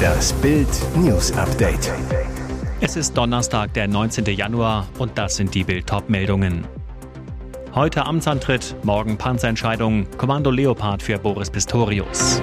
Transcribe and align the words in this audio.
Das 0.00 0.32
Bild 0.34 0.68
News 0.96 1.32
Update. 1.32 1.92
Es 2.80 2.96
ist 2.96 3.16
Donnerstag, 3.16 3.74
der 3.74 3.88
19. 3.88 4.24
Januar 4.26 4.88
und 4.98 5.16
das 5.16 5.36
sind 5.36 5.54
die 5.54 5.64
Bild 5.64 5.86
meldungen 6.08 6.66
Heute 7.74 8.04
Amtsantritt, 8.04 8.74
morgen 8.82 9.16
Panzerentscheidung, 9.16 10.06
Kommando 10.18 10.50
Leopard 10.50 11.02
für 11.02 11.18
Boris 11.18 11.50
Pistorius. 11.50 12.42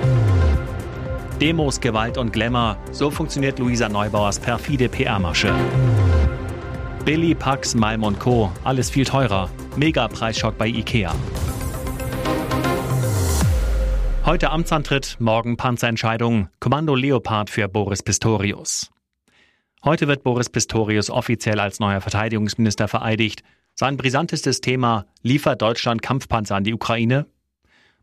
Demos, 1.41 1.81
Gewalt 1.81 2.17
und 2.17 2.31
Glamour, 2.31 2.77
so 2.91 3.11
funktioniert 3.11 3.59
Luisa 3.59 3.89
Neubauers 3.89 4.39
perfide 4.39 4.87
PR-Masche. 4.87 5.53
Billy, 7.03 7.35
Pax, 7.35 7.75
Malm 7.75 8.03
und 8.03 8.19
Co., 8.19 8.51
alles 8.63 8.89
viel 8.89 9.05
teurer. 9.05 9.49
Mega-Preisschock 9.75 10.57
bei 10.57 10.67
Ikea. 10.67 11.13
Heute 14.27 14.49
Amtsantritt, 14.49 15.15
morgen 15.21 15.55
Panzerentscheidung, 15.55 16.49
Kommando 16.59 16.95
Leopard 16.95 17.49
für 17.49 17.69
Boris 17.69 18.03
Pistorius. 18.03 18.91
Heute 19.85 20.09
wird 20.09 20.23
Boris 20.23 20.49
Pistorius 20.49 21.09
offiziell 21.09 21.61
als 21.61 21.79
neuer 21.79 22.01
Verteidigungsminister 22.01 22.89
vereidigt. 22.89 23.41
Sein 23.73 23.95
brisantestes 23.95 24.59
Thema, 24.59 25.05
liefert 25.21 25.61
Deutschland 25.61 26.01
Kampfpanzer 26.01 26.57
an 26.57 26.65
die 26.65 26.73
Ukraine? 26.73 27.25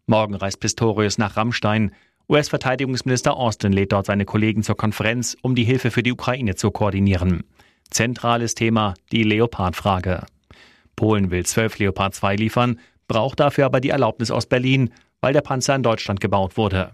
Morgen 0.07 0.35
reist 0.35 0.61
Pistorius 0.61 1.19
nach 1.19 1.37
Rammstein. 1.37 1.93
US-Verteidigungsminister 2.27 3.37
Austin 3.37 3.75
lädt 3.75 3.93
dort 3.93 4.07
seine 4.07 4.25
Kollegen 4.25 4.63
zur 4.63 4.79
Konferenz, 4.79 5.37
um 5.43 5.55
die 5.55 5.65
Hilfe 5.65 5.91
für 5.91 6.03
die 6.03 6.13
Ukraine 6.13 6.55
zu 6.55 6.71
koordinieren. 6.71 7.45
Zentrales 7.91 8.55
Thema, 8.55 8.95
die 9.13 9.25
Leopard-Frage. 9.25 10.25
Polen 10.97 11.31
will 11.31 11.45
zwölf 11.45 11.79
Leopard 11.79 12.15
2 12.15 12.37
liefern, 12.37 12.81
braucht 13.09 13.41
dafür 13.41 13.67
aber 13.67 13.83
die 13.83 13.91
Erlaubnis 13.91 14.31
aus 14.31 14.47
Berlin 14.47 14.91
weil 15.25 15.33
der 15.33 15.41
Panzer 15.41 15.75
in 15.75 15.83
Deutschland 15.83 16.21
gebaut 16.21 16.59
wurde. 16.59 16.93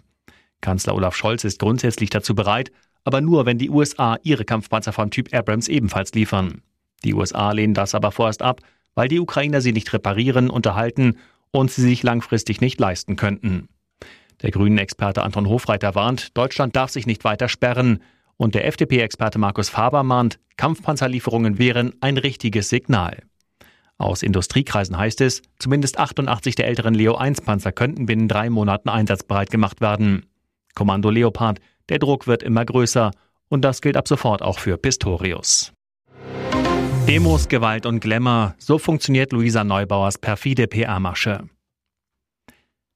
Kanzler 0.60 0.94
Olaf 0.94 1.16
Scholz 1.16 1.42
ist 1.42 1.58
grundsätzlich 1.58 2.10
dazu 2.10 2.36
bereit, 2.36 2.70
aber 3.02 3.20
nur, 3.20 3.44
wenn 3.44 3.58
die 3.58 3.70
USA 3.70 4.18
ihre 4.22 4.44
Kampfpanzer 4.44 4.92
vom 4.92 5.10
Typ 5.10 5.34
Abrams 5.34 5.66
ebenfalls 5.66 6.14
liefern. 6.14 6.62
Die 7.02 7.12
USA 7.12 7.50
lehnen 7.50 7.74
das 7.74 7.92
aber 7.92 8.12
vorerst 8.12 8.42
ab, 8.42 8.60
weil 8.94 9.08
die 9.08 9.18
Ukrainer 9.18 9.60
sie 9.60 9.72
nicht 9.72 9.92
reparieren, 9.92 10.48
unterhalten 10.48 11.16
und 11.50 11.72
sie 11.72 11.82
sich 11.82 12.04
langfristig 12.04 12.60
nicht 12.60 12.78
leisten 12.78 13.16
könnten. 13.16 13.68
Der 14.42 14.52
Grünen-Experte 14.52 15.24
Anton 15.24 15.48
Hofreiter 15.48 15.96
warnt, 15.96 16.36
Deutschland 16.38 16.76
darf 16.76 16.90
sich 16.90 17.06
nicht 17.08 17.24
weiter 17.24 17.48
sperren. 17.48 18.00
Und 18.36 18.54
der 18.54 18.64
FDP-Experte 18.64 19.40
Markus 19.40 19.70
Faber 19.70 20.04
mahnt, 20.04 20.38
Kampfpanzerlieferungen 20.56 21.58
wären 21.58 21.94
ein 22.00 22.16
richtiges 22.16 22.68
Signal. 22.68 23.24
Aus 24.00 24.22
Industriekreisen 24.22 24.96
heißt 24.96 25.20
es, 25.20 25.42
zumindest 25.58 25.98
88 25.98 26.54
der 26.54 26.66
älteren 26.66 26.94
Leo 26.94 27.16
1 27.16 27.42
Panzer 27.42 27.70
könnten 27.70 28.06
binnen 28.06 28.28
drei 28.28 28.48
Monaten 28.48 28.88
einsatzbereit 28.88 29.50
gemacht 29.50 29.82
werden. 29.82 30.24
Kommando 30.74 31.10
Leopard, 31.10 31.60
der 31.90 31.98
Druck 31.98 32.26
wird 32.26 32.42
immer 32.42 32.64
größer 32.64 33.10
und 33.48 33.62
das 33.62 33.82
gilt 33.82 33.98
ab 33.98 34.08
sofort 34.08 34.40
auch 34.40 34.58
für 34.58 34.78
Pistorius. 34.78 35.74
Demos, 37.06 37.48
Gewalt 37.48 37.84
und 37.84 38.00
Glamour, 38.00 38.54
so 38.56 38.78
funktioniert 38.78 39.32
Luisa 39.32 39.64
Neubauers 39.64 40.16
perfide 40.16 40.66
PR-Masche. 40.66 41.50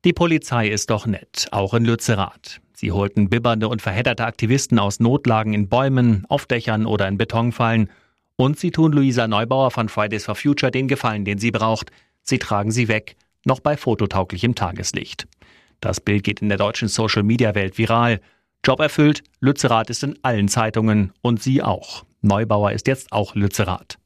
Die 0.06 0.14
Polizei 0.14 0.68
ist 0.68 0.88
doch 0.88 1.04
nett, 1.04 1.48
auch 1.50 1.74
in 1.74 1.84
Lützerath. 1.84 2.62
Sie 2.72 2.92
holten 2.92 3.28
bibbernde 3.28 3.68
und 3.68 3.82
verhedderte 3.82 4.24
Aktivisten 4.24 4.78
aus 4.78 5.00
Notlagen 5.00 5.52
in 5.52 5.68
Bäumen, 5.68 6.24
auf 6.30 6.46
Dächern 6.46 6.86
oder 6.86 7.06
in 7.08 7.18
Betonfallen 7.18 7.90
und 8.36 8.58
sie 8.58 8.70
tun 8.70 8.92
Luisa 8.92 9.28
Neubauer 9.28 9.70
von 9.70 9.88
Fridays 9.88 10.24
for 10.24 10.34
Future 10.34 10.72
den 10.72 10.88
Gefallen, 10.88 11.24
den 11.24 11.38
sie 11.38 11.50
braucht. 11.50 11.90
Sie 12.22 12.38
tragen 12.38 12.70
sie 12.70 12.88
weg, 12.88 13.16
noch 13.44 13.60
bei 13.60 13.76
fototauglichem 13.76 14.54
Tageslicht. 14.54 15.26
Das 15.80 16.00
Bild 16.00 16.24
geht 16.24 16.40
in 16.40 16.48
der 16.48 16.58
deutschen 16.58 16.88
Social-Media-Welt 16.88 17.78
viral. 17.78 18.20
Job 18.64 18.80
erfüllt, 18.80 19.22
Lützerath 19.40 19.90
ist 19.90 20.02
in 20.02 20.18
allen 20.22 20.48
Zeitungen 20.48 21.12
und 21.20 21.42
sie 21.42 21.62
auch. 21.62 22.04
Neubauer 22.22 22.72
ist 22.72 22.86
jetzt 22.86 23.12
auch 23.12 23.34
Lützerath. 23.34 23.98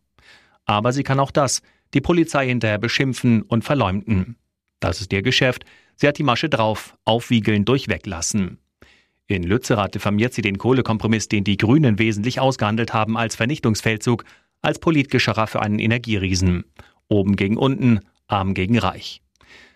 Aber 0.65 0.93
sie 0.93 1.05
kann 1.05 1.21
auch 1.21 1.31
das, 1.31 1.63
die 1.95 2.01
Polizei 2.01 2.49
hinterher 2.49 2.79
beschimpfen 2.79 3.43
und 3.43 3.65
verleumden. 3.65 4.37
Das 4.81 5.01
ist 5.01 5.13
ihr 5.13 5.23
Geschäft. 5.23 5.65
Sie 5.97 6.07
hat 6.07 6.19
die 6.19 6.25
Masche 6.25 6.49
drauf, 6.49 6.95
aufwiegeln 7.05 7.65
durch 7.65 7.89
Weglassen. 7.89 8.59
In 9.29 9.43
Lützerath 9.43 9.95
diffamiert 9.95 10.33
sie 10.33 10.41
den 10.41 10.57
Kohlekompromiss, 10.57 11.29
den 11.29 11.45
die 11.45 11.59
Grünen 11.59 11.99
wesentlich 11.99 12.41
ausgehandelt 12.41 12.95
haben, 12.95 13.19
als 13.19 13.37
Vernichtungsfeldzug, 13.37 14.25
als 14.63 14.79
Politgescharrer 14.79 15.47
für 15.47 15.61
einen 15.61 15.79
Energieriesen. 15.79 16.65
Oben 17.09 17.37
gegen 17.37 17.59
unten, 17.59 18.01
arm 18.27 18.55
gegen 18.55 18.79
reich. 18.79 19.21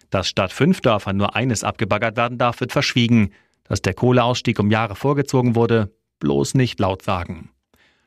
Dass 0.09 0.29
statt 0.29 0.53
fünf 0.53 0.81
Dörfern 0.81 1.19
nur 1.19 1.37
eines 1.37 1.65
abgebaggert 1.65 2.17
werden 2.17 2.39
darf, 2.39 2.61
wird 2.61 2.73
verschwiegen. 2.73 3.33
Dass 3.65 3.83
der 3.83 3.93
Kohleausstieg 3.93 4.59
um 4.59 4.71
Jahre 4.71 4.97
vorgezogen 4.97 5.55
wurde, 5.55 5.93
bloß 6.19 6.55
nicht 6.55 6.81
laut 6.81 7.03
sagen. 7.03 7.51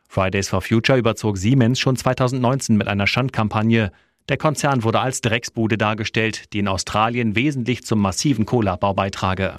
Fridays 0.09 0.50
for 0.50 0.62
Future 0.62 0.97
überzog 0.97 1.38
Siemens 1.38 1.79
schon 1.79 1.95
2019 1.95 2.75
mit 2.75 2.88
einer 2.88 3.06
Schandkampagne. 3.06 3.91
Der 4.29 4.38
Konzern 4.38 4.83
wurde 4.83 5.00
als 5.00 5.22
Drecksbude 5.22 5.77
dargestellt, 5.77 6.53
die 6.53 6.59
in 6.59 6.67
Australien 6.67 7.35
wesentlich 7.35 7.85
zum 7.85 8.00
massiven 8.00 8.45
Kohleabbau 8.45 8.95
beitrage. 8.95 9.57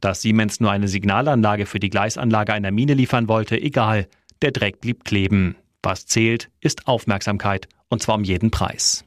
Dass 0.00 0.22
Siemens 0.22 0.60
nur 0.60 0.70
eine 0.70 0.88
Signalanlage 0.88 1.66
für 1.66 1.80
die 1.80 1.90
Gleisanlage 1.90 2.52
einer 2.52 2.70
Mine 2.70 2.94
liefern 2.94 3.28
wollte, 3.28 3.60
egal, 3.60 4.06
der 4.42 4.52
Dreck 4.52 4.80
blieb 4.80 5.04
kleben. 5.04 5.56
Was 5.82 6.06
zählt, 6.06 6.50
ist 6.60 6.86
Aufmerksamkeit, 6.86 7.68
und 7.88 8.02
zwar 8.02 8.14
um 8.14 8.24
jeden 8.24 8.50
Preis. 8.50 9.04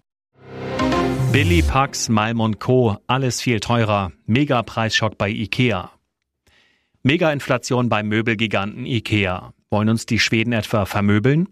Billy, 1.32 1.62
Pax, 1.62 2.10
Malm 2.10 2.42
und 2.42 2.60
Co., 2.60 2.98
alles 3.08 3.40
viel 3.40 3.62
teurer. 3.62 4.12
Mega-Preisschock 4.26 5.18
bei 5.18 5.30
IKEA. 5.30 5.92
Mega-Inflation 7.04 7.88
beim 7.88 8.10
Möbelgiganten 8.10 8.86
IKEA. 8.86 9.54
Wollen 9.70 9.88
uns 9.88 10.06
die 10.06 10.20
Schweden 10.20 10.52
etwa 10.52 10.86
vermöbeln? 10.86 11.48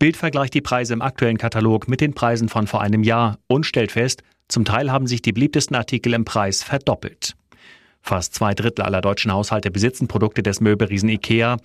Bild 0.00 0.16
vergleicht 0.16 0.54
die 0.54 0.60
Preise 0.60 0.94
im 0.94 1.02
aktuellen 1.02 1.38
Katalog 1.38 1.88
mit 1.88 2.00
den 2.00 2.14
Preisen 2.14 2.48
von 2.48 2.66
vor 2.66 2.80
einem 2.80 3.04
Jahr 3.04 3.38
und 3.46 3.64
stellt 3.64 3.92
fest, 3.92 4.24
zum 4.48 4.64
Teil 4.64 4.90
haben 4.90 5.06
sich 5.06 5.22
die 5.22 5.32
beliebtesten 5.32 5.76
Artikel 5.76 6.12
im 6.12 6.24
Preis 6.24 6.64
verdoppelt. 6.64 7.36
Fast 8.02 8.34
zwei 8.34 8.54
Drittel 8.54 8.84
aller 8.84 9.00
deutschen 9.00 9.32
Haushalte 9.32 9.70
besitzen 9.70 10.08
Produkte 10.08 10.42
des 10.42 10.60
Möbelriesen 10.60 11.08
IKEA. 11.08 11.58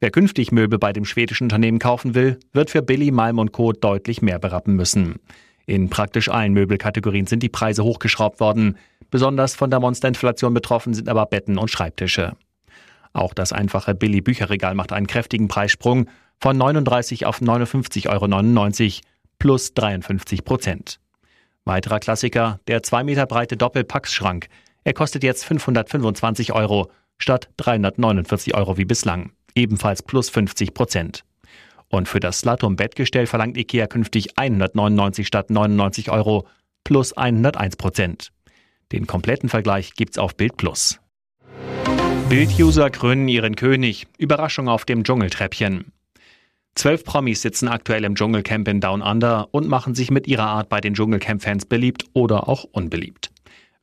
Wer 0.00 0.10
künftig 0.10 0.50
Möbel 0.50 0.78
bei 0.78 0.92
dem 0.92 1.04
schwedischen 1.04 1.44
Unternehmen 1.44 1.78
kaufen 1.78 2.14
will, 2.14 2.40
wird 2.52 2.70
für 2.70 2.82
Billy, 2.82 3.10
Malm 3.10 3.38
und 3.38 3.52
Co. 3.52 3.72
deutlich 3.72 4.20
mehr 4.20 4.38
berappen 4.38 4.74
müssen. 4.74 5.20
In 5.66 5.90
praktisch 5.90 6.28
allen 6.28 6.52
Möbelkategorien 6.52 7.26
sind 7.26 7.42
die 7.42 7.48
Preise 7.48 7.84
hochgeschraubt 7.84 8.40
worden. 8.40 8.76
Besonders 9.10 9.54
von 9.54 9.70
der 9.70 9.80
Monsterinflation 9.80 10.54
betroffen 10.54 10.94
sind 10.94 11.08
aber 11.08 11.26
Betten 11.26 11.58
und 11.58 11.70
Schreibtische. 11.70 12.32
Auch 13.12 13.34
das 13.34 13.52
einfache 13.52 13.94
Billy 13.94 14.20
Bücherregal 14.20 14.74
macht 14.74 14.92
einen 14.92 15.06
kräftigen 15.06 15.48
Preissprung 15.48 16.08
von 16.40 16.56
39 16.56 17.26
auf 17.26 17.40
59,99 17.40 18.08
Euro 18.08 19.00
plus 19.38 19.74
53 19.74 20.44
Prozent. 20.44 20.98
Weiterer 21.64 22.00
Klassiker, 22.00 22.58
der 22.66 22.82
2 22.82 23.04
Meter 23.04 23.26
breite 23.26 23.56
Doppelpackschrank 23.56 24.48
er 24.84 24.92
kostet 24.92 25.22
jetzt 25.22 25.44
525 25.44 26.52
Euro 26.52 26.90
statt 27.18 27.50
349 27.56 28.54
Euro 28.54 28.76
wie 28.76 28.84
bislang, 28.84 29.32
ebenfalls 29.54 30.02
plus 30.02 30.28
50 30.30 30.74
Prozent. 30.74 31.24
Und 31.88 32.08
für 32.08 32.20
das 32.20 32.40
Slatum-Bettgestell 32.40 33.26
verlangt 33.26 33.56
IKEA 33.56 33.86
künftig 33.86 34.38
199 34.38 35.26
statt 35.26 35.50
99 35.50 36.10
Euro 36.10 36.46
plus 36.84 37.12
101 37.12 37.76
Prozent. 37.76 38.32
Den 38.92 39.06
kompletten 39.06 39.48
Vergleich 39.48 39.94
gibt's 39.94 40.18
auf 40.18 40.34
Bild 40.34 40.56
Plus. 40.56 40.98
Bild-User 42.28 42.88
krönen 42.88 43.28
ihren 43.28 43.56
König. 43.56 44.06
Überraschung 44.16 44.68
auf 44.68 44.86
dem 44.86 45.04
Dschungeltreppchen. 45.04 45.92
Zwölf 46.74 47.04
Promis 47.04 47.42
sitzen 47.42 47.68
aktuell 47.68 48.04
im 48.04 48.14
Dschungelcamp 48.14 48.66
in 48.68 48.80
Down 48.80 49.02
Under 49.02 49.48
und 49.50 49.68
machen 49.68 49.94
sich 49.94 50.10
mit 50.10 50.26
ihrer 50.26 50.46
Art 50.46 50.70
bei 50.70 50.80
den 50.80 50.94
Dschungelcamp-Fans 50.94 51.66
beliebt 51.66 52.06
oder 52.14 52.48
auch 52.48 52.64
unbeliebt. 52.64 53.30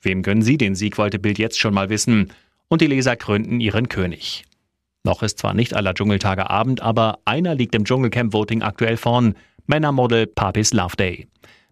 Wem 0.01 0.21
gönnen 0.21 0.41
Sie 0.41 0.57
den 0.57 0.75
Sieg, 0.75 0.97
wollte 0.97 1.19
Bild 1.19 1.37
jetzt 1.37 1.59
schon 1.59 1.73
mal 1.73 1.89
wissen. 1.89 2.31
Und 2.67 2.81
die 2.81 2.87
Leser 2.87 3.15
krönten 3.15 3.59
ihren 3.59 3.89
König. 3.89 4.45
Noch 5.03 5.23
ist 5.23 5.39
zwar 5.39 5.53
nicht 5.53 5.73
aller 5.73 5.93
Dschungeltage 5.93 6.49
Abend, 6.49 6.81
aber 6.81 7.19
einer 7.25 7.55
liegt 7.55 7.75
im 7.75 7.85
Dschungelcamp-Voting 7.85 8.61
aktuell 8.61 8.97
vorn. 8.97 9.35
Männermodel 9.65 10.27
Papis 10.27 10.73
Love 10.73 10.95
Day. 10.95 11.27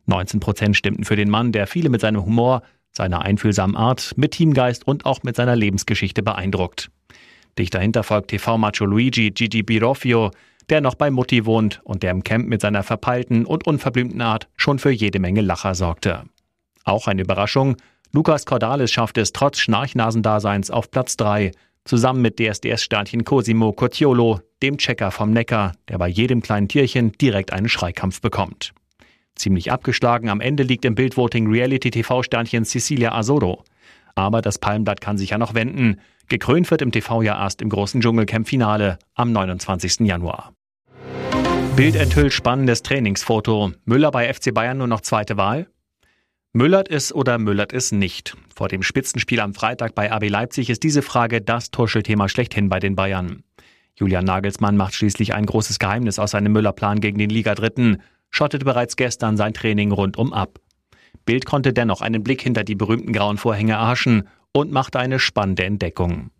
19 0.05 0.39
Prozent 0.39 0.77
stimmten 0.77 1.03
für 1.03 1.15
den 1.15 1.29
Mann, 1.29 1.51
der 1.51 1.67
viele 1.67 1.89
mit 1.89 2.01
seinem 2.01 2.25
Humor, 2.25 2.63
seiner 2.91 3.21
einfühlsamen 3.21 3.75
Art, 3.75 4.13
mit 4.15 4.31
Teamgeist 4.31 4.87
und 4.87 5.05
auch 5.05 5.23
mit 5.23 5.35
seiner 5.35 5.55
Lebensgeschichte 5.55 6.23
beeindruckt. 6.23 6.89
Dicht 7.57 7.73
dahinter 7.73 8.03
folgt 8.03 8.29
TV-Macho 8.29 8.85
Luigi 8.85 9.31
Gigi 9.31 9.63
Biroffio, 9.63 10.31
der 10.69 10.81
noch 10.81 10.95
bei 10.95 11.11
Mutti 11.11 11.45
wohnt 11.45 11.81
und 11.83 12.03
der 12.03 12.11
im 12.11 12.23
Camp 12.23 12.47
mit 12.47 12.61
seiner 12.61 12.83
verpeilten 12.83 13.45
und 13.45 13.65
unverblümten 13.67 14.21
Art 14.21 14.47
schon 14.57 14.79
für 14.79 14.91
jede 14.91 15.19
Menge 15.19 15.41
Lacher 15.41 15.75
sorgte. 15.75 16.23
Auch 16.83 17.07
eine 17.07 17.23
Überraschung, 17.23 17.77
Lukas 18.13 18.45
Cordalis 18.45 18.91
schafft 18.91 19.17
es 19.17 19.33
trotz 19.33 19.59
Schnarchnasendaseins 19.59 20.71
auf 20.71 20.89
Platz 20.89 21.17
3, 21.17 21.51
zusammen 21.85 22.21
mit 22.21 22.39
DSDS-Sternchen 22.39 23.23
Cosimo 23.23 23.73
Cottiolo, 23.73 24.41
dem 24.61 24.77
Checker 24.77 25.11
vom 25.11 25.31
Neckar, 25.31 25.73
der 25.89 25.97
bei 25.97 26.07
jedem 26.07 26.41
kleinen 26.41 26.67
Tierchen 26.67 27.11
direkt 27.13 27.53
einen 27.53 27.69
Schreikampf 27.69 28.21
bekommt. 28.21 28.73
Ziemlich 29.35 29.71
abgeschlagen 29.71 30.29
am 30.29 30.41
Ende 30.41 30.63
liegt 30.63 30.85
im 30.85 30.95
Bildvoting 30.95 31.51
Reality-TV-Sternchen 31.51 32.65
Cecilia 32.65 33.13
Azodo. 33.13 33.63
Aber 34.15 34.41
das 34.41 34.57
Palmblatt 34.57 34.99
kann 34.99 35.17
sich 35.17 35.29
ja 35.29 35.37
noch 35.37 35.53
wenden. 35.53 35.99
Gekrönt 36.27 36.69
wird 36.71 36.81
im 36.81 36.91
TV 36.91 37.21
ja 37.21 37.39
erst 37.39 37.61
im 37.61 37.69
großen 37.69 38.01
Dschungelcamp-Finale 38.01 38.97
am 39.13 39.31
29. 39.31 39.99
Januar. 40.07 40.53
Bild 41.75 41.95
enthüllt 41.95 42.33
spannendes 42.33 42.81
Trainingsfoto. 42.81 43.73
Müller 43.85 44.09
bei 44.09 44.33
FC 44.33 44.51
Bayern 44.51 44.79
nur 44.79 44.87
noch 44.87 45.01
zweite 45.01 45.37
Wahl? 45.37 45.67
Müllert 46.53 46.89
es 46.89 47.13
oder 47.13 47.37
müllert 47.37 47.73
es 47.73 47.91
nicht? 47.91 48.35
Vor 48.55 48.67
dem 48.67 48.81
Spitzenspiel 48.81 49.39
am 49.41 49.53
Freitag 49.53 49.93
bei 49.93 50.11
RB 50.11 50.29
Leipzig 50.29 50.69
ist 50.69 50.81
diese 50.81 51.01
Frage 51.01 51.41
das 51.41 51.71
Tuschelthema 51.71 52.29
schlechthin 52.29 52.69
bei 52.69 52.79
den 52.79 52.95
Bayern. 52.95 53.43
Julian 53.95 54.25
Nagelsmann 54.25 54.77
macht 54.77 54.95
schließlich 54.95 55.33
ein 55.33 55.45
großes 55.45 55.77
Geheimnis 55.77 56.19
aus 56.19 56.31
seinem 56.31 56.53
Müller-Plan 56.53 56.99
gegen 56.99 57.17
den 57.17 57.29
Liga-Dritten, 57.29 58.01
schottete 58.29 58.65
bereits 58.65 58.95
gestern 58.95 59.37
sein 59.37 59.53
Training 59.53 59.91
rundum 59.91 60.33
ab. 60.33 60.59
Bild 61.25 61.45
konnte 61.45 61.73
dennoch 61.73 62.01
einen 62.01 62.23
Blick 62.23 62.41
hinter 62.41 62.63
die 62.63 62.75
berühmten 62.75 63.11
grauen 63.11 63.37
Vorhänge 63.37 63.73
erhaschen 63.73 64.27
und 64.51 64.71
machte 64.71 64.99
eine 64.99 65.19
spannende 65.19 65.65
Entdeckung. 65.65 66.31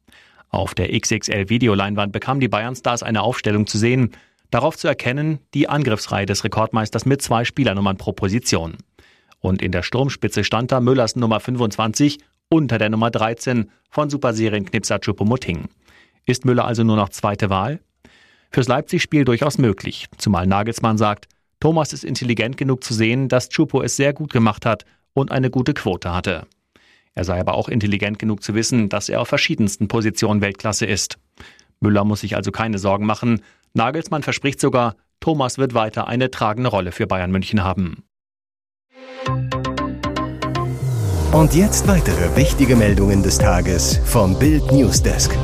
Auf 0.50 0.74
der 0.74 0.90
XXL-Videoleinwand 0.94 2.12
bekamen 2.12 2.40
die 2.40 2.48
Bayern-Stars 2.48 3.04
eine 3.04 3.22
Aufstellung 3.22 3.68
zu 3.68 3.78
sehen, 3.78 4.12
darauf 4.50 4.78
zu 4.78 4.88
erkennen 4.88 5.40
die 5.54 5.68
Angriffsreihe 5.68 6.26
des 6.26 6.44
Rekordmeisters 6.44 7.06
mit 7.06 7.22
zwei 7.22 7.44
Spielernummern 7.44 7.98
pro 7.98 8.14
Position. 8.14 8.78
Und 9.48 9.62
in 9.62 9.72
der 9.72 9.82
Sturmspitze 9.82 10.44
stand 10.44 10.74
da 10.74 10.82
Müllers 10.82 11.16
Nummer 11.16 11.40
25 11.40 12.20
unter 12.50 12.78
der 12.78 12.90
Nummer 12.90 13.12
13 13.12 13.72
von 13.90 14.10
Superserienknipser 14.10 15.00
Choupo-Moting. 15.00 15.70
Ist 16.26 16.44
Müller 16.44 16.66
also 16.66 16.84
nur 16.84 16.98
noch 16.98 17.08
zweite 17.08 17.50
Wahl? 17.50 17.80
Fürs 18.52 18.68
Leipzig-Spiel 18.68 19.24
durchaus 19.24 19.58
möglich, 19.58 20.08
zumal 20.18 20.48
Nagelsmann 20.48 20.98
sagt, 20.98 21.30
Thomas 21.62 21.94
ist 21.94 22.04
intelligent 22.04 22.58
genug 22.58 22.84
zu 22.84 22.94
sehen, 22.94 23.30
dass 23.30 23.48
Chupo 23.48 23.82
es 23.82 23.96
sehr 23.96 24.12
gut 24.12 24.34
gemacht 24.34 24.66
hat 24.66 24.84
und 25.14 25.32
eine 25.32 25.50
gute 25.50 25.74
Quote 25.74 26.14
hatte. 26.14 26.46
Er 27.16 27.24
sei 27.24 27.40
aber 27.40 27.54
auch 27.54 27.70
intelligent 27.70 28.20
genug 28.20 28.44
zu 28.44 28.54
wissen, 28.54 28.90
dass 28.90 29.08
er 29.08 29.22
auf 29.22 29.30
verschiedensten 29.30 29.88
Positionen 29.88 30.42
Weltklasse 30.42 30.86
ist. 30.86 31.20
Müller 31.80 32.04
muss 32.04 32.20
sich 32.20 32.36
also 32.36 32.52
keine 32.52 32.80
Sorgen 32.80 33.06
machen. 33.06 33.42
Nagelsmann 33.74 34.24
verspricht 34.24 34.60
sogar, 34.60 34.98
Thomas 35.22 35.58
wird 35.58 35.74
weiter 35.74 36.08
eine 36.10 36.32
tragende 36.32 36.70
Rolle 36.70 36.92
für 36.92 37.08
Bayern 37.08 37.32
München 37.32 37.64
haben. 37.64 38.04
Und 41.34 41.54
jetzt 41.54 41.88
weitere 41.88 42.36
wichtige 42.38 42.76
Meldungen 42.76 43.22
des 43.22 43.38
Tages 43.38 44.00
vom 44.06 44.40
Bild 44.40 44.72
Newsdesk. 44.72 45.38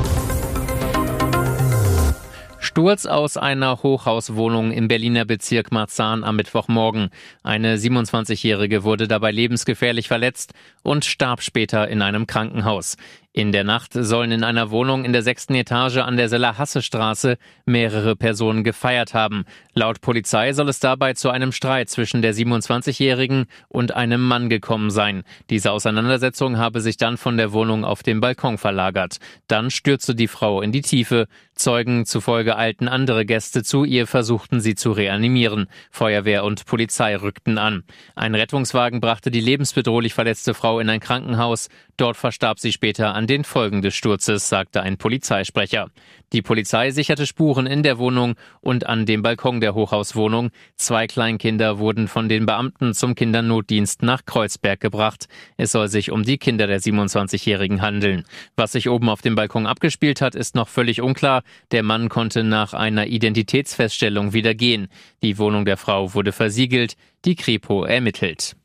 Sturz 2.58 3.04
aus 3.04 3.36
einer 3.36 3.82
Hochhauswohnung 3.82 4.72
im 4.72 4.88
Berliner 4.88 5.26
Bezirk 5.26 5.70
Marzahn 5.70 6.24
am 6.24 6.36
Mittwochmorgen. 6.36 7.10
Eine 7.42 7.76
27-Jährige 7.76 8.82
wurde 8.82 9.06
dabei 9.06 9.30
lebensgefährlich 9.30 10.08
verletzt 10.08 10.54
und 10.82 11.04
starb 11.04 11.42
später 11.42 11.86
in 11.86 12.02
einem 12.02 12.26
Krankenhaus. 12.26 12.96
In 13.36 13.50
der 13.50 13.64
Nacht 13.64 13.94
sollen 13.94 14.30
in 14.30 14.44
einer 14.44 14.70
Wohnung 14.70 15.04
in 15.04 15.12
der 15.12 15.24
sechsten 15.24 15.56
Etage 15.56 15.96
an 15.96 16.16
der 16.16 16.28
Seller-Hasse-Straße 16.28 17.36
mehrere 17.66 18.14
Personen 18.14 18.62
gefeiert 18.62 19.12
haben. 19.12 19.44
Laut 19.74 20.00
Polizei 20.00 20.52
soll 20.52 20.68
es 20.68 20.78
dabei 20.78 21.14
zu 21.14 21.30
einem 21.30 21.50
Streit 21.50 21.88
zwischen 21.88 22.22
der 22.22 22.32
27-Jährigen 22.32 23.46
und 23.66 23.92
einem 23.92 24.24
Mann 24.24 24.48
gekommen 24.48 24.90
sein. 24.90 25.24
Diese 25.50 25.72
Auseinandersetzung 25.72 26.58
habe 26.58 26.80
sich 26.80 26.96
dann 26.96 27.16
von 27.16 27.36
der 27.36 27.52
Wohnung 27.52 27.84
auf 27.84 28.04
den 28.04 28.20
Balkon 28.20 28.56
verlagert. 28.56 29.16
Dann 29.48 29.72
stürzte 29.72 30.14
die 30.14 30.28
Frau 30.28 30.62
in 30.62 30.70
die 30.70 30.82
Tiefe. 30.82 31.26
Zeugen 31.56 32.06
zufolge 32.06 32.56
eilten 32.56 32.86
andere 32.86 33.26
Gäste 33.26 33.64
zu 33.64 33.84
ihr, 33.84 34.06
versuchten 34.06 34.60
sie 34.60 34.76
zu 34.76 34.92
reanimieren. 34.92 35.66
Feuerwehr 35.90 36.44
und 36.44 36.66
Polizei 36.66 37.16
rückten 37.16 37.58
an. 37.58 37.82
Ein 38.14 38.36
Rettungswagen 38.36 39.00
brachte 39.00 39.32
die 39.32 39.40
lebensbedrohlich 39.40 40.14
verletzte 40.14 40.54
Frau 40.54 40.78
in 40.78 40.88
ein 40.88 41.00
Krankenhaus. 41.00 41.68
Dort 41.96 42.16
verstarb 42.16 42.58
sie 42.58 42.72
später 42.72 43.14
an 43.14 43.28
den 43.28 43.44
Folgen 43.44 43.80
des 43.80 43.94
Sturzes, 43.94 44.48
sagte 44.48 44.82
ein 44.82 44.96
Polizeisprecher. 44.96 45.90
Die 46.32 46.42
Polizei 46.42 46.90
sicherte 46.90 47.26
Spuren 47.26 47.66
in 47.66 47.84
der 47.84 47.98
Wohnung 47.98 48.34
und 48.60 48.86
an 48.86 49.06
dem 49.06 49.22
Balkon 49.22 49.60
der 49.60 49.74
Hochhauswohnung. 49.74 50.50
Zwei 50.74 51.06
Kleinkinder 51.06 51.78
wurden 51.78 52.08
von 52.08 52.28
den 52.28 52.46
Beamten 52.46 52.94
zum 52.94 53.14
Kindernotdienst 53.14 54.02
nach 54.02 54.24
Kreuzberg 54.24 54.80
gebracht. 54.80 55.28
Es 55.56 55.70
soll 55.70 55.86
sich 55.86 56.10
um 56.10 56.24
die 56.24 56.38
Kinder 56.38 56.66
der 56.66 56.80
27-Jährigen 56.80 57.80
handeln. 57.80 58.24
Was 58.56 58.72
sich 58.72 58.88
oben 58.88 59.08
auf 59.08 59.22
dem 59.22 59.36
Balkon 59.36 59.66
abgespielt 59.66 60.20
hat, 60.20 60.34
ist 60.34 60.56
noch 60.56 60.68
völlig 60.68 61.00
unklar. 61.00 61.44
Der 61.70 61.84
Mann 61.84 62.08
konnte 62.08 62.42
nach 62.42 62.74
einer 62.74 63.06
Identitätsfeststellung 63.06 64.32
wieder 64.32 64.54
gehen. 64.54 64.88
Die 65.22 65.38
Wohnung 65.38 65.64
der 65.64 65.76
Frau 65.76 66.14
wurde 66.14 66.32
versiegelt. 66.32 66.96
Die 67.24 67.36
Kripo 67.36 67.84
ermittelt. 67.84 68.56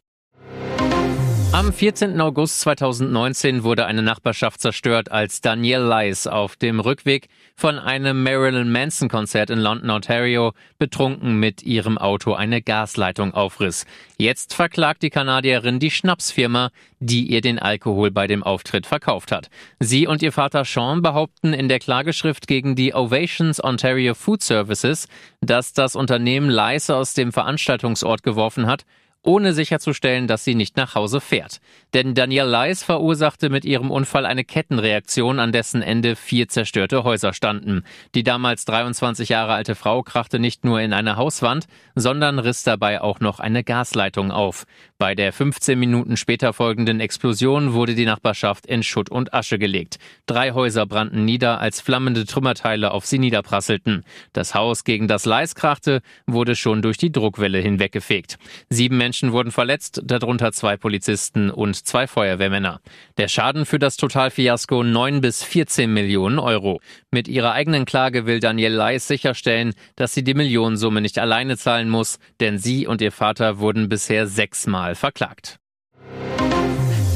Am 1.51 1.73
14. 1.73 2.21
August 2.21 2.61
2019 2.61 3.63
wurde 3.63 3.87
eine 3.87 4.03
Nachbarschaft 4.03 4.61
zerstört, 4.61 5.11
als 5.11 5.41
Danielle 5.41 5.83
Lice 5.83 6.27
auf 6.27 6.55
dem 6.55 6.79
Rückweg 6.79 7.27
von 7.55 7.79
einem 7.79 8.21
Marilyn 8.21 8.71
Manson 8.71 9.09
Konzert 9.09 9.49
in 9.49 9.57
London, 9.57 9.89
Ontario, 9.89 10.53
betrunken 10.77 11.39
mit 11.39 11.63
ihrem 11.63 11.97
Auto 11.97 12.33
eine 12.33 12.61
Gasleitung 12.61 13.33
aufriss. 13.33 13.87
Jetzt 14.19 14.53
verklagt 14.53 15.01
die 15.01 15.09
Kanadierin 15.09 15.79
die 15.79 15.89
Schnapsfirma, 15.89 16.69
die 16.99 17.25
ihr 17.25 17.41
den 17.41 17.57
Alkohol 17.57 18.11
bei 18.11 18.27
dem 18.27 18.43
Auftritt 18.43 18.85
verkauft 18.85 19.31
hat. 19.31 19.49
Sie 19.79 20.05
und 20.05 20.21
ihr 20.21 20.31
Vater 20.31 20.65
Sean 20.65 21.01
behaupten 21.01 21.53
in 21.53 21.67
der 21.67 21.79
Klageschrift 21.79 22.45
gegen 22.45 22.75
die 22.75 22.93
Ovations 22.93 23.61
Ontario 23.61 24.13
Food 24.13 24.43
Services, 24.43 25.07
dass 25.41 25.73
das 25.73 25.95
Unternehmen 25.95 26.51
Lice 26.51 26.91
aus 26.91 27.15
dem 27.15 27.31
Veranstaltungsort 27.31 28.21
geworfen 28.21 28.67
hat 28.67 28.85
ohne 29.23 29.53
sicherzustellen, 29.53 30.27
dass 30.27 30.43
sie 30.43 30.55
nicht 30.55 30.77
nach 30.77 30.95
Hause 30.95 31.19
fährt. 31.19 31.59
Denn 31.93 32.13
Danielle 32.13 32.49
Leis 32.49 32.83
verursachte 32.83 33.49
mit 33.49 33.65
ihrem 33.65 33.91
Unfall 33.91 34.25
eine 34.25 34.43
Kettenreaktion, 34.43 35.39
an 35.39 35.51
dessen 35.51 35.81
Ende 35.81 36.15
vier 36.15 36.47
zerstörte 36.47 37.03
Häuser 37.03 37.33
standen. 37.33 37.83
Die 38.15 38.23
damals 38.23 38.65
23 38.65 39.29
Jahre 39.29 39.53
alte 39.53 39.75
Frau 39.75 40.03
krachte 40.03 40.39
nicht 40.39 40.63
nur 40.63 40.79
in 40.79 40.93
eine 40.93 41.17
Hauswand, 41.17 41.65
sondern 41.95 42.39
riss 42.39 42.63
dabei 42.63 43.01
auch 43.01 43.19
noch 43.19 43.39
eine 43.39 43.63
Gasleitung 43.63 44.31
auf. 44.31 44.65
Bei 44.97 45.15
der 45.15 45.33
15 45.33 45.77
Minuten 45.77 46.15
später 46.15 46.53
folgenden 46.53 46.99
Explosion 46.99 47.73
wurde 47.73 47.95
die 47.95 48.05
Nachbarschaft 48.05 48.65
in 48.65 48.83
Schutt 48.83 49.09
und 49.09 49.33
Asche 49.33 49.57
gelegt. 49.57 49.97
Drei 50.27 50.51
Häuser 50.51 50.85
brannten 50.85 51.25
nieder, 51.25 51.59
als 51.59 51.81
flammende 51.81 52.25
Trümmerteile 52.25 52.91
auf 52.91 53.05
sie 53.05 53.19
niederprasselten. 53.19 54.03
Das 54.33 54.55
Haus, 54.55 54.83
gegen 54.83 55.07
das 55.07 55.25
Leis 55.25 55.55
krachte, 55.55 56.01
wurde 56.25 56.55
schon 56.55 56.81
durch 56.81 56.97
die 56.97 57.11
Druckwelle 57.11 57.59
hinweggefegt. 57.59 58.37
Sieben 58.69 58.97
wurden 59.31 59.51
verletzt, 59.51 60.01
darunter 60.03 60.51
zwei 60.51 60.77
Polizisten 60.77 61.49
und 61.49 61.75
zwei 61.75 62.07
Feuerwehrmänner. 62.07 62.81
Der 63.17 63.27
Schaden 63.27 63.65
für 63.65 63.79
das 63.79 63.97
Totalfiasko 63.97 64.83
9 64.83 65.21
bis 65.21 65.43
14 65.43 65.91
Millionen 65.91 66.39
Euro. 66.39 66.79
Mit 67.11 67.27
ihrer 67.27 67.53
eigenen 67.53 67.85
Klage 67.85 68.25
will 68.25 68.39
Danielle 68.39 68.75
Leis 68.75 69.07
sicherstellen, 69.07 69.73
dass 69.95 70.13
sie 70.13 70.23
die 70.23 70.33
Millionensumme 70.33 71.01
nicht 71.01 71.19
alleine 71.19 71.57
zahlen 71.57 71.89
muss, 71.89 72.19
denn 72.39 72.57
sie 72.57 72.87
und 72.87 73.01
ihr 73.01 73.11
Vater 73.11 73.59
wurden 73.59 73.89
bisher 73.89 74.27
sechsmal 74.27 74.95
verklagt. 74.95 75.59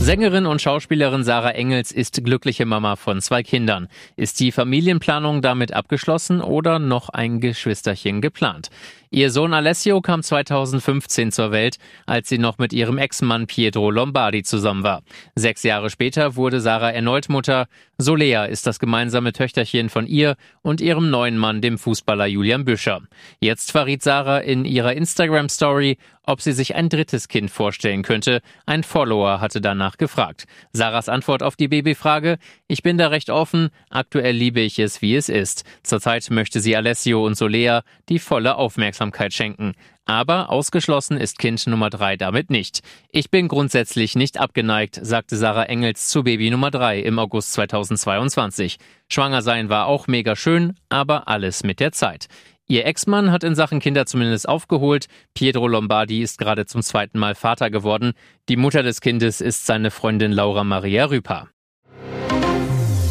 Sängerin 0.04 0.46
und 0.46 0.62
Schauspielerin 0.62 1.24
Sarah 1.24 1.52
Engels 1.52 1.94
ist 1.94 2.26
glückliche 2.26 2.66
Mama 2.66 2.98
von 2.98 3.22
zwei 3.22 3.42
Kindern. 3.42 3.88
Ist 4.18 4.42
die 4.42 4.52
Familienplanung 4.52 5.42
damit 5.42 5.72
abgeschlossen 5.72 6.42
oder 6.42 6.78
noch 6.78 7.08
ein 7.08 7.40
Geschwisterchen 7.40 8.20
geplant? 8.20 8.70
Ihr 9.16 9.30
Sohn 9.30 9.54
Alessio 9.54 10.02
kam 10.02 10.24
2015 10.24 11.32
zur 11.32 11.52
Welt, 11.52 11.78
als 12.08 12.30
sie 12.30 12.40
noch 12.40 12.58
mit 12.58 12.74
ihrem 12.74 12.98
Ex-Mann 12.98 13.46
Pietro 13.46 13.92
Lombardi 13.92 14.42
zusammen 14.42 14.82
war. 14.82 15.04
Sechs 15.36 15.62
Jahre 15.62 15.92
später 15.92 16.36
wurde 16.36 16.60
Sarah 16.60 16.90
erneut 16.90 17.30
Mutter. 17.30 17.68
Solea 18.00 18.46
ist 18.46 18.66
das 18.66 18.80
gemeinsame 18.80 19.32
Töchterchen 19.32 19.90
von 19.90 20.08
ihr 20.08 20.36
und 20.64 20.82
ihrem 20.82 21.12
neuen 21.12 21.38
Mann, 21.38 21.62
dem 21.62 21.78
Fußballer 21.78 22.26
Julian 22.26 22.66
Büscher. 22.66 23.02
Jetzt 23.40 23.72
verriet 23.72 24.02
Sarah 24.02 24.40
in 24.40 24.66
ihrer 24.66 24.94
Instagram-Story, 24.94 25.98
ob 26.26 26.42
sie 26.42 26.54
sich 26.54 26.74
ein 26.74 26.90
drittes 26.90 27.28
Kind 27.28 27.52
vorstellen 27.52 28.02
könnte. 28.02 28.42
Ein 28.66 28.82
Follower 28.82 29.42
hatte 29.42 29.62
danach 29.62 29.98
gefragt. 29.98 30.46
Sarahs 30.72 31.10
Antwort 31.10 31.44
auf 31.44 31.56
die 31.56 31.68
Babyfrage, 31.68 32.40
ich 32.68 32.82
bin 32.82 32.98
da 32.98 33.10
recht 33.10 33.30
offen, 33.30 33.70
aktuell 33.90 34.36
liebe 34.36 34.62
ich 34.62 34.80
es, 34.80 35.02
wie 35.02 35.16
es 35.16 35.30
ist. 35.30 35.66
Zurzeit 35.84 36.32
möchte 36.32 36.62
sie 36.62 36.76
Alessio 36.76 37.24
und 37.24 37.36
Solea 37.36 37.84
die 38.10 38.20
volle 38.20 38.56
Aufmerksamkeit 38.56 39.03
schenken. 39.12 39.74
Aber 40.06 40.50
ausgeschlossen 40.50 41.18
ist 41.18 41.40
Kind 41.40 41.66
Nummer 41.68 41.90
drei 41.90 42.18
damit 42.18 42.50
nicht. 42.50 42.82
Ich 43.10 43.30
bin 43.30 43.48
grundsätzlich 43.48 44.16
nicht 44.16 44.40
abgeneigt, 44.40 45.00
sagte 45.02 45.36
Sarah 45.36 45.64
Engels 45.64 46.08
zu 46.08 46.24
Baby 46.24 46.50
Nummer 46.50 46.72
drei 46.72 47.00
im 47.00 47.20
August 47.20 47.54
2022. 47.54 48.78
Schwanger 49.10 49.42
sein 49.42 49.70
war 49.70 49.88
auch 49.88 50.08
mega 50.08 50.36
schön, 50.36 50.76
aber 50.90 51.28
alles 51.28 51.64
mit 51.64 51.80
der 51.80 51.92
Zeit. 51.92 52.28
Ihr 52.66 52.86
Ex-Mann 52.86 53.32
hat 53.32 53.44
in 53.44 53.56
Sachen 53.56 53.80
Kinder 53.80 54.06
zumindest 54.06 54.48
aufgeholt. 54.48 55.08
Pietro 55.34 55.68
Lombardi 55.68 56.22
ist 56.22 56.38
gerade 56.38 56.66
zum 56.66 56.82
zweiten 56.82 57.20
Mal 57.20 57.36
Vater 57.36 57.70
geworden. 57.70 58.14
Die 58.48 58.56
Mutter 58.56 58.84
des 58.84 59.02
Kindes 59.02 59.42
ist 59.42 59.66
seine 59.66 59.92
Freundin 59.92 60.32
Laura 60.32 60.64
Maria 60.64 61.06
Rüper. 61.06 61.50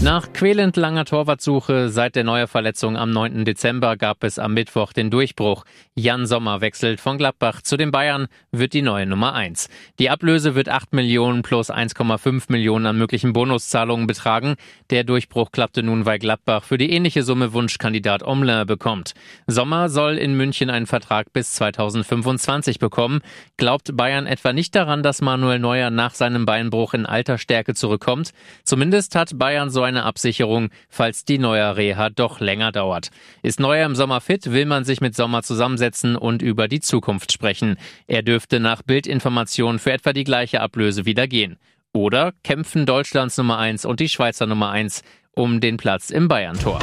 Nach 0.02 0.32
quälend 0.32 0.76
langer 0.76 1.04
Torwartsuche 1.04 1.88
seit 1.88 2.16
der 2.16 2.24
Neuerverletzung 2.24 2.96
am 2.96 3.12
9. 3.12 3.44
Dezember 3.44 3.96
gab 3.96 4.24
es 4.24 4.40
am 4.40 4.52
Mittwoch 4.52 4.92
den 4.92 5.12
Durchbruch. 5.12 5.64
Jan 5.94 6.26
Sommer 6.26 6.60
wechselt 6.60 7.00
von 7.00 7.18
Gladbach 7.18 7.62
zu 7.62 7.76
den 7.76 7.92
Bayern, 7.92 8.26
wird 8.50 8.72
die 8.72 8.82
neue 8.82 9.06
Nummer 9.06 9.34
1. 9.34 9.68
Die 10.00 10.10
Ablöse 10.10 10.56
wird 10.56 10.68
8 10.68 10.92
Millionen 10.92 11.42
plus 11.42 11.70
1,5 11.70 12.46
Millionen 12.48 12.86
an 12.86 12.98
möglichen 12.98 13.32
Bonuszahlungen 13.32 14.08
betragen. 14.08 14.56
Der 14.90 15.04
Durchbruch 15.04 15.52
klappte 15.52 15.84
nun, 15.84 16.04
weil 16.04 16.18
Gladbach 16.18 16.64
für 16.64 16.78
die 16.78 16.90
ähnliche 16.90 17.22
Summe 17.22 17.52
Wunschkandidat 17.52 18.24
Omler 18.24 18.64
bekommt. 18.64 19.14
Sommer 19.46 19.88
soll 19.88 20.18
in 20.18 20.36
München 20.36 20.68
einen 20.68 20.86
Vertrag 20.86 21.32
bis 21.32 21.52
2025 21.54 22.80
bekommen. 22.80 23.20
Glaubt 23.56 23.96
Bayern 23.96 24.26
etwa 24.26 24.52
nicht 24.52 24.74
daran, 24.74 25.04
dass 25.04 25.20
Manuel 25.20 25.60
Neuer 25.60 25.90
nach 25.90 26.14
seinem 26.14 26.44
Beinbruch 26.44 26.92
in 26.92 27.06
alter 27.06 27.38
Stärke 27.38 27.74
zurückkommt? 27.74 28.32
Zumindest 28.64 29.14
hat 29.14 29.38
Bayern 29.38 29.70
so 29.70 29.82
ein 29.82 29.91
eine 29.92 30.04
Absicherung, 30.04 30.70
falls 30.88 31.24
die 31.24 31.38
neue 31.38 31.76
Reha 31.76 32.10
doch 32.10 32.40
länger 32.40 32.72
dauert. 32.72 33.10
Ist 33.42 33.60
Neuer 33.60 33.86
im 33.86 33.94
Sommer 33.94 34.20
fit, 34.20 34.50
will 34.52 34.66
man 34.66 34.84
sich 34.84 35.00
mit 35.00 35.14
Sommer 35.14 35.42
zusammensetzen 35.42 36.16
und 36.16 36.42
über 36.42 36.68
die 36.68 36.80
Zukunft 36.80 37.32
sprechen. 37.32 37.76
Er 38.06 38.22
dürfte 38.22 38.60
nach 38.60 38.82
Bildinformation 38.82 39.78
für 39.78 39.92
etwa 39.92 40.12
die 40.12 40.24
gleiche 40.24 40.60
Ablöse 40.60 41.06
wieder 41.06 41.28
gehen. 41.28 41.58
Oder 41.92 42.32
kämpfen 42.42 42.86
Deutschlands 42.86 43.36
Nummer 43.36 43.58
1 43.58 43.84
und 43.84 44.00
die 44.00 44.08
Schweizer 44.08 44.46
Nummer 44.46 44.70
1 44.70 45.02
um 45.34 45.60
den 45.60 45.76
Platz 45.76 46.10
im 46.10 46.28
Bayern-Tor. 46.28 46.80